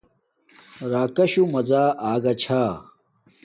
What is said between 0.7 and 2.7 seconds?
راکاشُُو جاݶ مزا اگا چھا